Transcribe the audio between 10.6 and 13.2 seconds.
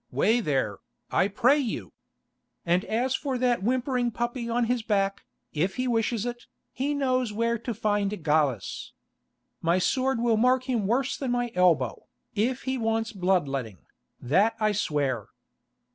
him worse than my elbow, if he wants